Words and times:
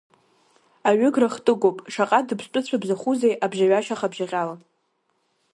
Аҩы 0.87 1.09
гра 1.13 1.27
хтыгоуп, 1.33 1.77
Шаҟа 1.93 2.19
дыԥстәы 2.27 2.59
цәыбзахәузеи, 2.65 3.39
Абжьаҩашьа 3.45 3.99
хабжьаҟьала. 3.99 4.55